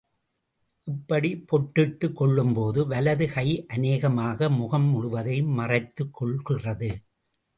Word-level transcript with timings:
இப்படிப் 0.83 1.43
பொட்டிட்டுக் 1.51 2.13
கொள்ளும் 2.13 2.53
போது, 2.53 2.87
வலது 2.87 3.31
கை 3.31 3.65
அநேகமாக 3.67 4.49
முகம் 4.49 4.85
முழுவதையும் 4.85 5.51
மறைத்துக் 5.51 6.13
கொள்கிறது. 6.13 6.89